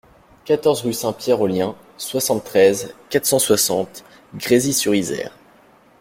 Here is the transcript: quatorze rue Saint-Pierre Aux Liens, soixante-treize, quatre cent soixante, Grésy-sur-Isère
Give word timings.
quatorze 0.45 0.81
rue 0.81 0.93
Saint-Pierre 0.95 1.41
Aux 1.41 1.45
Liens, 1.45 1.75
soixante-treize, 1.95 2.95
quatre 3.11 3.27
cent 3.27 3.37
soixante, 3.37 4.03
Grésy-sur-Isère 4.33 5.31